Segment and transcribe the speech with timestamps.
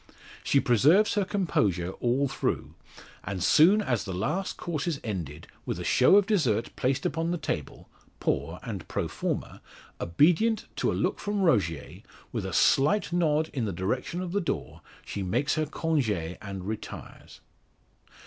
[0.43, 2.73] She preserves her composure all through,
[3.23, 7.29] and soon as the last course is ended, with a show of dessert placed upon
[7.29, 7.87] the table
[8.19, 9.61] poor and pro forma
[9.99, 12.01] obedient to a look from Rogier,
[12.31, 16.67] with a slight nod in the direction of the door, she makes her conge, and
[16.67, 17.41] retires.